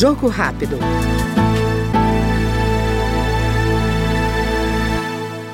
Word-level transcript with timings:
Jogo 0.00 0.28
rápido. 0.28 0.78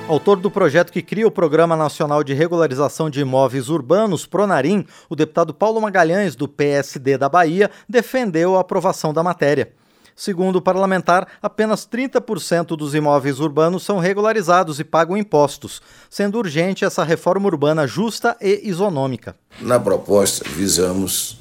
Autor 0.06 0.36
do 0.36 0.48
projeto 0.48 0.92
que 0.92 1.02
cria 1.02 1.26
o 1.26 1.32
Programa 1.32 1.74
Nacional 1.74 2.22
de 2.22 2.32
Regularização 2.32 3.10
de 3.10 3.18
Imóveis 3.18 3.68
Urbanos, 3.68 4.24
Pronarim, 4.24 4.86
o 5.10 5.16
deputado 5.16 5.52
Paulo 5.52 5.80
Magalhães, 5.80 6.36
do 6.36 6.46
PSD 6.46 7.18
da 7.18 7.28
Bahia, 7.28 7.72
defendeu 7.88 8.56
a 8.56 8.60
aprovação 8.60 9.12
da 9.12 9.20
matéria. 9.20 9.72
Segundo 10.14 10.56
o 10.56 10.62
parlamentar, 10.62 11.26
apenas 11.42 11.84
30% 11.84 12.76
dos 12.76 12.94
imóveis 12.94 13.40
urbanos 13.40 13.82
são 13.82 13.98
regularizados 13.98 14.78
e 14.78 14.84
pagam 14.84 15.16
impostos, 15.16 15.82
sendo 16.08 16.38
urgente 16.38 16.84
essa 16.84 17.02
reforma 17.02 17.48
urbana 17.48 17.84
justa 17.84 18.36
e 18.40 18.60
isonômica. 18.62 19.34
Na 19.60 19.80
proposta, 19.80 20.48
visamos, 20.48 21.36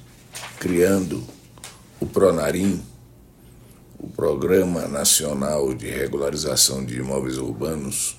criando 0.58 1.24
o 2.02 2.08
Pronarim, 2.08 2.82
o 3.98 4.08
Programa 4.08 4.88
Nacional 4.88 5.74
de 5.74 5.88
Regularização 5.88 6.84
de 6.84 6.98
Imóveis 7.00 7.38
Urbanos, 7.38 8.18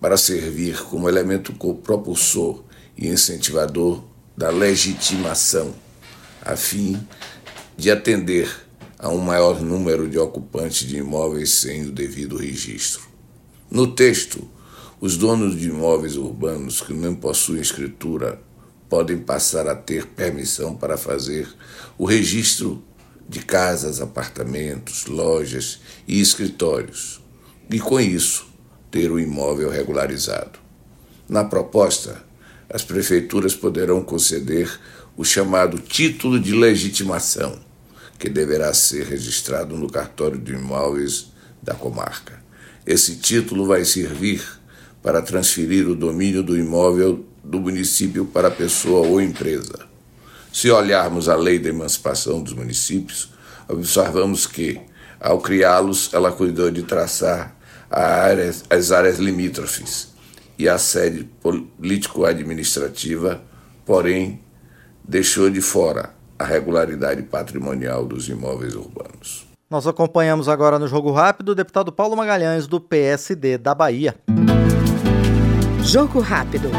para 0.00 0.16
servir 0.16 0.82
como 0.84 1.08
elemento 1.08 1.52
propulsor 1.82 2.62
e 2.96 3.08
incentivador 3.08 4.04
da 4.36 4.50
legitimação, 4.50 5.74
a 6.42 6.56
fim 6.56 7.00
de 7.76 7.90
atender 7.90 8.48
a 8.98 9.08
um 9.08 9.18
maior 9.18 9.60
número 9.60 10.08
de 10.08 10.18
ocupantes 10.18 10.86
de 10.86 10.98
imóveis 10.98 11.50
sem 11.50 11.86
o 11.86 11.92
devido 11.92 12.36
registro. 12.36 13.02
No 13.70 13.86
texto, 13.86 14.48
os 15.00 15.16
donos 15.16 15.58
de 15.58 15.68
imóveis 15.68 16.16
urbanos 16.16 16.80
que 16.80 16.92
não 16.92 17.14
possuem 17.14 17.60
escritura 17.60 18.40
podem 18.88 19.18
passar 19.18 19.66
a 19.66 19.74
ter 19.74 20.06
permissão 20.06 20.74
para 20.74 20.96
fazer 20.96 21.48
o 21.98 22.04
registro 22.04 22.82
de 23.28 23.40
casas, 23.40 24.00
apartamentos, 24.00 25.06
lojas 25.06 25.80
e 26.06 26.20
escritórios, 26.20 27.20
e 27.70 27.80
com 27.80 28.00
isso 28.00 28.46
ter 28.90 29.10
o 29.10 29.18
imóvel 29.18 29.68
regularizado. 29.68 30.58
Na 31.28 31.44
proposta, 31.44 32.24
as 32.68 32.82
prefeituras 32.82 33.54
poderão 33.54 34.02
conceder 34.02 34.70
o 35.16 35.24
chamado 35.24 35.78
título 35.78 36.38
de 36.38 36.52
legitimação, 36.52 37.58
que 38.18 38.28
deverá 38.28 38.72
ser 38.72 39.06
registrado 39.06 39.76
no 39.76 39.90
cartório 39.90 40.38
de 40.38 40.52
imóveis 40.52 41.32
da 41.62 41.74
comarca. 41.74 42.40
Esse 42.86 43.16
título 43.16 43.66
vai 43.66 43.84
servir 43.84 44.42
para 45.02 45.20
transferir 45.20 45.88
o 45.88 45.94
domínio 45.94 46.42
do 46.42 46.56
imóvel 46.56 47.24
do 47.42 47.60
município 47.60 48.24
para 48.24 48.48
a 48.48 48.50
pessoa 48.50 49.06
ou 49.06 49.20
empresa. 49.20 49.95
Se 50.56 50.70
olharmos 50.70 51.28
a 51.28 51.36
lei 51.36 51.58
da 51.58 51.68
emancipação 51.68 52.42
dos 52.42 52.54
municípios, 52.54 53.30
observamos 53.68 54.46
que, 54.46 54.80
ao 55.20 55.38
criá-los, 55.38 56.14
ela 56.14 56.32
cuidou 56.32 56.70
de 56.70 56.82
traçar 56.82 57.54
áreas, 57.90 58.64
as 58.70 58.90
áreas 58.90 59.18
limítrofes 59.18 60.14
e 60.58 60.66
a 60.66 60.78
sede 60.78 61.24
político-administrativa, 61.42 63.42
porém, 63.84 64.40
deixou 65.04 65.50
de 65.50 65.60
fora 65.60 66.14
a 66.38 66.44
regularidade 66.46 67.22
patrimonial 67.24 68.06
dos 68.06 68.26
imóveis 68.26 68.74
urbanos. 68.74 69.46
Nós 69.68 69.86
acompanhamos 69.86 70.48
agora 70.48 70.78
no 70.78 70.88
Jogo 70.88 71.12
Rápido 71.12 71.50
o 71.50 71.54
deputado 71.54 71.92
Paulo 71.92 72.16
Magalhães, 72.16 72.66
do 72.66 72.80
PSD 72.80 73.58
da 73.58 73.74
Bahia. 73.74 74.14
Jogo 75.82 76.18
Rápido. 76.18 76.70